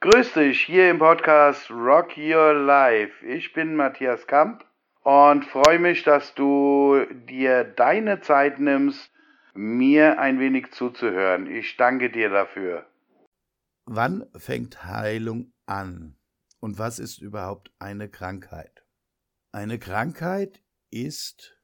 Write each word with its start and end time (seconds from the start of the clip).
Grüß 0.00 0.34
dich 0.34 0.62
hier 0.62 0.90
im 0.90 0.98
Podcast 0.98 1.70
Rock 1.70 2.16
Your 2.16 2.54
Life. 2.54 3.26
Ich 3.26 3.52
bin 3.52 3.74
Matthias 3.74 4.26
Kamp 4.26 4.64
und 5.02 5.44
freue 5.44 5.78
mich, 5.78 6.04
dass 6.04 6.34
du 6.34 7.04
dir 7.28 7.64
deine 7.64 8.20
Zeit 8.20 8.60
nimmst, 8.60 9.10
mir 9.54 10.18
ein 10.18 10.38
wenig 10.38 10.72
zuzuhören. 10.72 11.46
Ich 11.46 11.76
danke 11.76 12.10
dir 12.10 12.30
dafür. 12.30 12.86
Wann 13.84 14.26
fängt 14.36 14.84
Heilung 14.84 15.52
an? 15.66 16.16
Und 16.60 16.78
was 16.78 16.98
ist 16.98 17.20
überhaupt 17.20 17.72
eine 17.78 18.08
Krankheit? 18.08 18.84
Eine 19.52 19.78
Krankheit 19.78 20.62
ist 20.90 21.60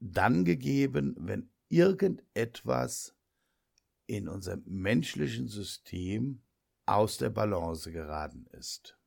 dann 0.00 0.44
gegeben, 0.44 1.14
wenn 1.18 1.51
irgendetwas 1.72 3.16
in 4.06 4.28
unserem 4.28 4.62
menschlichen 4.66 5.48
System 5.48 6.42
aus 6.84 7.16
der 7.16 7.30
Balance 7.30 7.90
geraten 7.90 8.46
ist. 8.52 8.98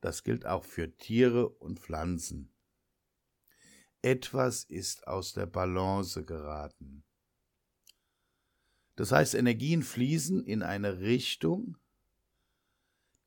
Das 0.00 0.22
gilt 0.22 0.46
auch 0.46 0.64
für 0.64 0.96
Tiere 0.96 1.48
und 1.48 1.80
Pflanzen. 1.80 2.52
Etwas 4.02 4.64
ist 4.64 5.06
aus 5.08 5.32
der 5.32 5.46
Balance 5.46 6.24
geraten. 6.24 7.02
Das 8.94 9.10
heißt, 9.10 9.34
Energien 9.34 9.82
fließen 9.82 10.44
in 10.44 10.62
eine 10.62 11.00
Richtung, 11.00 11.76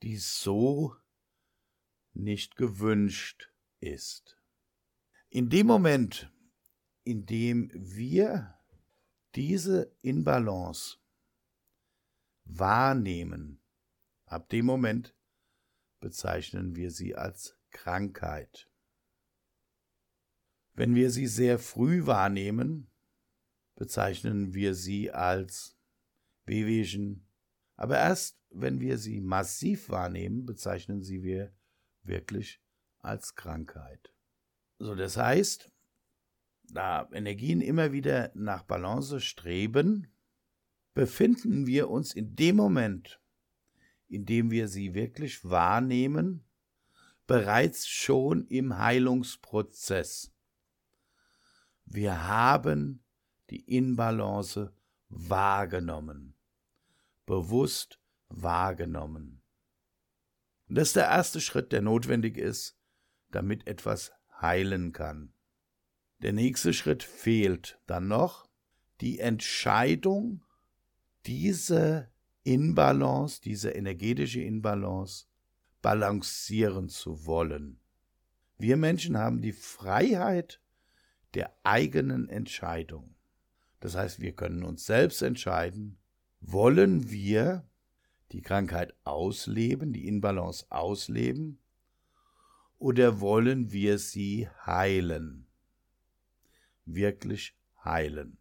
die 0.04 0.18
so 0.18 0.96
nicht 2.14 2.56
gewünscht 2.56 3.52
ist. 3.82 4.38
In 5.30 5.50
dem 5.50 5.68
Moment, 5.68 6.33
in 7.04 7.26
dem 7.26 7.70
wir 7.74 8.58
diese 9.36 9.96
Inbalance 10.02 10.98
wahrnehmen, 12.46 13.62
ab 14.26 14.50
dem 14.50 14.66
Moment 14.66 15.16
bezeichnen 16.00 16.76
wir 16.76 16.92
sie 16.92 17.16
als 17.16 17.58
Krankheit. 17.72 18.70
Wenn 20.74 20.96
wir 20.96 21.12
sie 21.12 21.28
sehr 21.28 21.60
früh 21.60 22.06
wahrnehmen, 22.06 22.92
bezeichnen 23.76 24.54
wir 24.54 24.76
sie 24.76 25.12
als 25.12 25.78
Wehwehchen, 26.46 27.28
aber 27.76 27.98
erst 27.98 28.40
wenn 28.50 28.80
wir 28.80 28.98
sie 28.98 29.20
massiv 29.20 29.90
wahrnehmen, 29.90 30.46
bezeichnen 30.46 31.02
sie 31.02 31.24
wir 31.24 31.56
wirklich 32.04 32.62
als 33.00 33.36
Krankheit. 33.36 34.14
So, 34.78 34.96
das 34.96 35.18
heißt, 35.18 35.73
da 36.70 37.08
Energien 37.12 37.62
immer 37.62 37.92
wieder 37.92 38.32
nach 38.34 38.64
Balance 38.64 39.22
streben, 39.22 40.08
befinden 40.94 41.68
wir 41.68 41.90
uns 41.90 42.14
in 42.14 42.36
dem 42.36 42.56
Moment, 42.56 43.20
in 44.08 44.26
dem 44.26 44.52
wir 44.52 44.68
sie 44.68 44.94
wirklich 44.94 45.44
wahrnehmen, 45.44 46.46
bereits 47.26 47.88
schon 47.88 48.46
im 48.48 48.78
Heilungsprozess. 48.78 50.34
Wir 51.86 52.28
haben 52.28 53.04
die 53.50 53.62
Inbalance 53.62 54.74
wahrgenommen, 55.10 56.36
bewusst 57.26 58.00
wahrgenommen. 58.30 59.42
Und 60.70 60.76
das 60.76 60.90
ist 60.90 60.96
der 60.96 61.08
erste 61.08 61.42
Schritt, 61.42 61.72
der 61.72 61.82
notwendig 61.82 62.38
ist, 62.38 62.78
damit 63.30 63.68
etwas 63.68 64.12
heilen 64.42 64.92
kann. 64.92 65.33
Der 66.24 66.32
nächste 66.32 66.72
Schritt 66.72 67.04
fehlt 67.04 67.78
dann 67.86 68.08
noch 68.08 68.48
die 69.02 69.20
Entscheidung, 69.20 70.42
diese 71.26 72.10
Inbalance, 72.44 73.42
diese 73.42 73.72
energetische 73.72 74.40
Inbalance 74.40 75.26
balancieren 75.82 76.88
zu 76.88 77.26
wollen. 77.26 77.82
Wir 78.58 78.78
Menschen 78.78 79.18
haben 79.18 79.42
die 79.42 79.52
Freiheit 79.52 80.62
der 81.34 81.54
eigenen 81.64 82.30
Entscheidung. 82.30 83.16
Das 83.82 83.96
heißt, 83.96 84.22
wir 84.22 84.32
können 84.32 84.64
uns 84.64 84.86
selbst 84.86 85.22
entscheiden, 85.22 85.98
wollen 86.40 87.12
wir 87.12 87.68
die 88.32 88.42
Krankheit 88.42 88.96
ausleben, 89.04 89.92
die 89.92 90.08
Inbalance 90.08 90.66
ausleben, 90.70 91.60
oder 92.80 93.20
wollen 93.20 93.74
wir 93.74 93.98
sie 93.98 94.48
heilen? 94.66 95.48
Wirklich 96.86 97.56
heilen. 97.84 98.38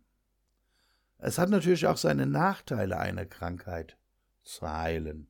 Es 1.18 1.38
hat 1.38 1.50
natürlich 1.50 1.86
auch 1.86 1.96
seine 1.96 2.26
Nachteile, 2.26 2.98
eine 2.98 3.26
Krankheit 3.26 3.96
zu 4.42 4.68
heilen. 4.68 5.28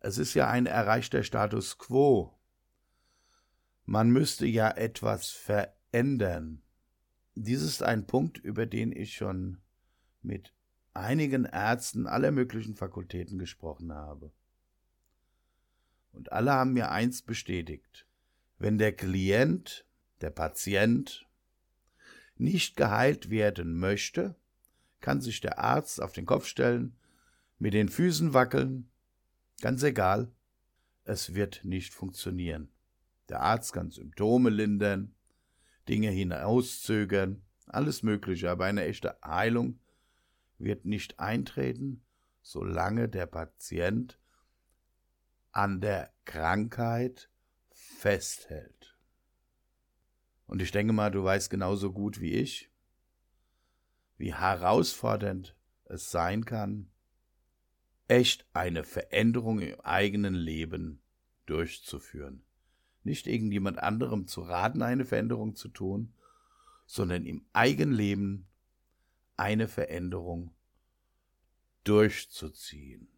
Es 0.00 0.18
ist 0.18 0.34
ja 0.34 0.48
ein 0.48 0.66
erreichter 0.66 1.22
Status 1.22 1.78
quo. 1.78 2.38
Man 3.84 4.10
müsste 4.10 4.46
ja 4.46 4.70
etwas 4.70 5.30
verändern. 5.30 6.62
Dies 7.34 7.62
ist 7.62 7.82
ein 7.82 8.06
Punkt, 8.06 8.38
über 8.38 8.66
den 8.66 8.90
ich 8.90 9.14
schon 9.14 9.58
mit 10.22 10.52
einigen 10.92 11.44
Ärzten 11.44 12.06
aller 12.06 12.32
möglichen 12.32 12.74
Fakultäten 12.74 13.38
gesprochen 13.38 13.92
habe. 13.92 14.32
Und 16.12 16.32
alle 16.32 16.52
haben 16.52 16.72
mir 16.72 16.90
eins 16.90 17.22
bestätigt. 17.22 18.06
Wenn 18.58 18.78
der 18.78 18.92
Klient, 18.92 19.86
der 20.22 20.30
Patient, 20.30 21.28
nicht 22.38 22.76
geheilt 22.76 23.30
werden 23.30 23.78
möchte, 23.78 24.36
kann 25.00 25.20
sich 25.20 25.40
der 25.40 25.58
Arzt 25.58 26.00
auf 26.00 26.12
den 26.12 26.26
Kopf 26.26 26.46
stellen, 26.46 26.96
mit 27.58 27.74
den 27.74 27.88
Füßen 27.88 28.34
wackeln, 28.34 28.90
ganz 29.60 29.82
egal, 29.82 30.30
es 31.04 31.34
wird 31.34 31.64
nicht 31.64 31.94
funktionieren. 31.94 32.70
Der 33.28 33.40
Arzt 33.40 33.72
kann 33.72 33.90
Symptome 33.90 34.50
lindern, 34.50 35.14
Dinge 35.88 36.10
hinauszögern, 36.10 37.42
alles 37.66 38.02
Mögliche, 38.02 38.50
aber 38.50 38.64
eine 38.64 38.84
echte 38.84 39.16
Heilung 39.24 39.80
wird 40.58 40.84
nicht 40.84 41.18
eintreten, 41.18 42.04
solange 42.42 43.08
der 43.08 43.26
Patient 43.26 44.18
an 45.52 45.80
der 45.80 46.12
Krankheit 46.24 47.30
festhält. 47.70 48.95
Und 50.46 50.62
ich 50.62 50.70
denke 50.70 50.92
mal, 50.92 51.10
du 51.10 51.24
weißt 51.24 51.50
genauso 51.50 51.92
gut 51.92 52.20
wie 52.20 52.32
ich, 52.32 52.70
wie 54.16 54.34
herausfordernd 54.34 55.56
es 55.84 56.10
sein 56.10 56.44
kann, 56.44 56.90
echt 58.08 58.46
eine 58.52 58.84
Veränderung 58.84 59.60
im 59.60 59.80
eigenen 59.80 60.34
Leben 60.34 61.02
durchzuführen. 61.46 62.44
Nicht 63.02 63.26
irgendjemand 63.26 63.78
anderem 63.78 64.26
zu 64.26 64.42
raten, 64.42 64.82
eine 64.82 65.04
Veränderung 65.04 65.54
zu 65.54 65.68
tun, 65.68 66.14
sondern 66.86 67.24
im 67.24 67.44
eigenen 67.52 67.94
Leben 67.94 68.48
eine 69.36 69.68
Veränderung 69.68 70.54
durchzuziehen. 71.84 73.08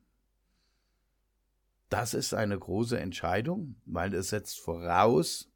Das 1.89 2.13
ist 2.13 2.35
eine 2.35 2.59
große 2.59 2.99
Entscheidung, 2.99 3.77
weil 3.87 4.13
es 4.15 4.29
setzt 4.29 4.61
voraus, 4.61 5.51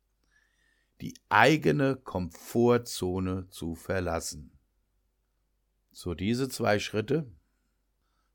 die 1.03 1.15
eigene 1.29 1.97
Komfortzone 1.97 3.49
zu 3.51 3.75
verlassen. 3.75 4.57
So 5.91 6.15
diese 6.15 6.49
zwei 6.49 6.79
Schritte 6.79 7.29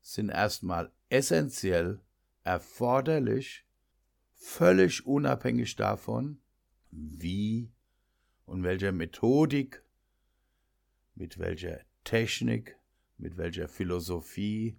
sind 0.02 0.28
erstmal 0.28 0.92
essentiell 1.08 2.00
erforderlich, 2.44 3.64
völlig 4.34 5.06
unabhängig 5.06 5.76
davon, 5.76 6.42
wie 6.90 7.72
und 8.44 8.62
welcher 8.62 8.92
Methodik, 8.92 9.82
mit 11.14 11.38
welcher 11.38 11.80
Technik, 12.04 12.78
mit 13.16 13.38
welcher 13.38 13.68
Philosophie, 13.68 14.78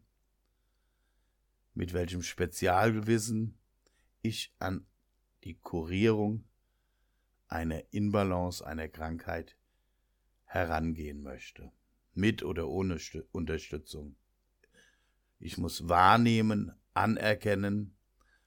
mit 1.73 1.93
welchem 1.93 2.21
Spezialwissen 2.21 3.57
ich 4.21 4.53
an 4.59 4.85
die 5.43 5.55
Kurierung 5.55 6.43
einer 7.49 7.81
Inbalance, 7.91 8.65
einer 8.65 8.87
Krankheit 8.87 9.57
herangehen 10.45 11.21
möchte, 11.21 11.71
mit 12.13 12.43
oder 12.43 12.67
ohne 12.67 12.97
Unterstützung. 13.31 14.15
Ich 15.39 15.57
muss 15.57 15.89
wahrnehmen, 15.89 16.71
anerkennen, 16.93 17.95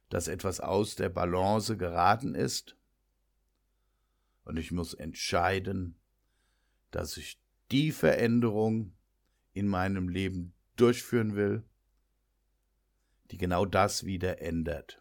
dass 0.09 0.29
etwas 0.29 0.61
aus 0.61 0.95
der 0.95 1.09
Balance 1.09 1.77
geraten 1.77 2.35
ist, 2.35 2.77
und 4.45 4.57
ich 4.57 4.73
muss 4.73 4.93
entscheiden, 4.95 5.97
dass 6.91 7.17
ich 7.17 7.41
die 7.71 7.93
Veränderung 7.93 8.93
in 9.53 9.69
meinem 9.69 10.09
Leben 10.09 10.53
durchführen 10.77 11.37
will, 11.37 11.65
die 13.31 13.39
genau 13.39 13.65
das 13.65 14.05
wieder 14.05 14.43
ändert. 14.43 15.01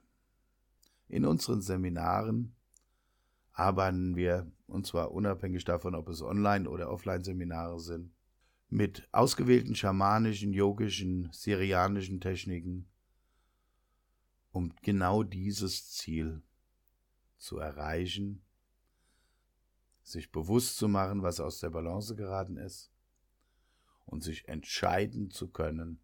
In 1.07 1.25
unseren 1.25 1.61
Seminaren 1.61 2.55
arbeiten 3.61 4.15
wir, 4.15 4.51
und 4.65 4.87
zwar 4.87 5.11
unabhängig 5.11 5.63
davon, 5.65 5.93
ob 5.93 6.09
es 6.09 6.21
Online- 6.21 6.67
oder 6.67 6.89
Offline-Seminare 6.89 7.79
sind, 7.79 8.11
mit 8.69 9.07
ausgewählten 9.11 9.75
schamanischen, 9.75 10.51
yogischen, 10.53 11.29
syrianischen 11.31 12.19
Techniken, 12.19 12.89
um 14.51 14.73
genau 14.81 15.23
dieses 15.23 15.91
Ziel 15.91 16.41
zu 17.37 17.59
erreichen, 17.59 18.43
sich 20.01 20.31
bewusst 20.31 20.77
zu 20.77 20.87
machen, 20.87 21.21
was 21.21 21.39
aus 21.39 21.59
der 21.59 21.69
Balance 21.69 22.15
geraten 22.15 22.57
ist 22.57 22.91
und 24.05 24.23
sich 24.23 24.47
entscheiden 24.47 25.29
zu 25.29 25.49
können, 25.49 26.01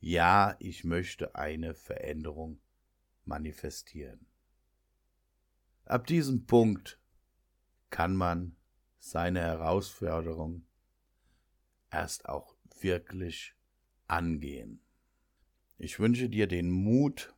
ja, 0.00 0.56
ich 0.58 0.84
möchte 0.84 1.34
eine 1.34 1.74
Veränderung 1.74 2.60
manifestieren. 3.24 4.29
Ab 5.84 6.06
diesem 6.06 6.46
Punkt 6.46 7.00
kann 7.90 8.14
man 8.14 8.56
seine 8.98 9.40
Herausforderung 9.40 10.64
erst 11.90 12.28
auch 12.28 12.54
wirklich 12.80 13.54
angehen. 14.06 14.80
Ich 15.78 15.98
wünsche 15.98 16.28
dir 16.28 16.46
den 16.46 16.70
Mut 16.70 17.34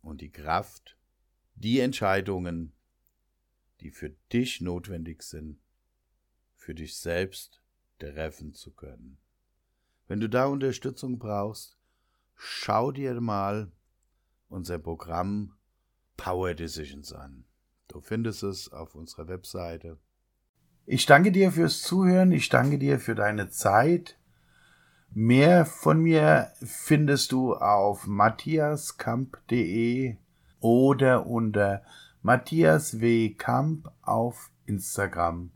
und 0.00 0.20
die 0.20 0.32
Kraft, 0.32 0.96
die 1.54 1.80
Entscheidungen, 1.80 2.72
die 3.80 3.90
für 3.90 4.10
dich 4.32 4.60
notwendig 4.60 5.22
sind, 5.22 5.60
für 6.56 6.74
dich 6.74 6.96
selbst 6.96 7.62
treffen 7.98 8.54
zu 8.54 8.72
können. 8.72 9.18
Wenn 10.08 10.20
du 10.20 10.28
da 10.28 10.46
Unterstützung 10.46 11.18
brauchst, 11.18 11.78
schau 12.34 12.92
dir 12.92 13.20
mal 13.20 13.70
unser 14.48 14.78
Programm 14.78 15.56
Power 16.16 16.54
Decisions 16.54 17.12
an. 17.12 17.44
Du 17.92 18.00
findest 18.00 18.42
es 18.42 18.72
auf 18.72 18.94
unserer 18.94 19.28
Webseite 19.28 19.98
ich 20.84 21.06
danke 21.06 21.30
dir 21.30 21.52
fürs 21.52 21.80
Zuhören, 21.82 22.32
ich 22.32 22.48
danke 22.48 22.76
dir 22.76 22.98
für 22.98 23.14
deine 23.14 23.50
Zeit. 23.50 24.18
Mehr 25.14 25.64
von 25.64 26.00
mir 26.00 26.50
findest 26.60 27.30
du 27.30 27.54
auf 27.54 28.08
matthiaskamp.de 28.08 30.16
oder 30.58 31.26
unter 31.26 31.84
Matthias 32.22 33.00
W. 33.00 33.32
Kamp 33.34 33.92
auf 34.02 34.50
Instagram. 34.66 35.52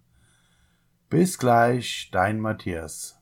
Bis 1.08 1.38
gleich, 1.38 2.08
dein 2.12 2.38
Matthias. 2.38 3.20